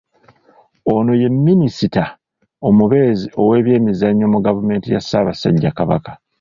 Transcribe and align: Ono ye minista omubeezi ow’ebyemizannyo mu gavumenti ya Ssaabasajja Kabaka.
Ono 0.93 1.11
ye 1.21 1.27
minista 1.45 2.03
omubeezi 2.67 3.27
ow’ebyemizannyo 3.41 4.25
mu 4.33 4.39
gavumenti 4.45 4.87
ya 4.93 5.01
Ssaabasajja 5.03 5.69
Kabaka. 5.77 6.11